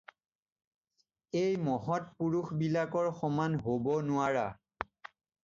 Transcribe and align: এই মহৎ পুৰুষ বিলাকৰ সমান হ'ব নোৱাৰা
এই 1.41 1.57
মহৎ 1.65 2.07
পুৰুষ 2.23 2.49
বিলাকৰ 2.63 3.11
সমান 3.21 3.61
হ'ব 3.69 3.93
নোৱাৰা 4.09 4.49